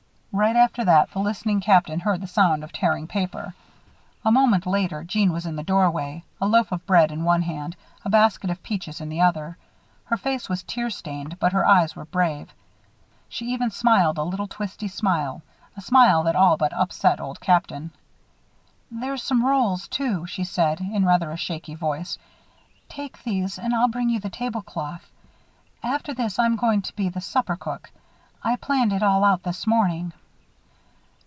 [0.33, 3.53] Right after that the listening Captain heard the sound of tearing paper.
[4.23, 7.75] A moment later, Jeanne was in the doorway a loaf of bread in one hand,
[8.05, 9.57] a basket of peaches in the other.
[10.05, 12.53] Her face was tear stained, but her eyes were brave.
[13.27, 15.41] She even smiled a little, twisty smile
[15.75, 17.91] a smile that all but upset Old Captain.
[18.89, 22.17] "There's some rolls, too," she said, in rather a shaky voice.
[22.87, 25.05] "Take these and I'll bring you the tablecloth.
[25.83, 27.91] After this, I'm going to be the supper cook.
[28.41, 30.13] I planned it all out this morning."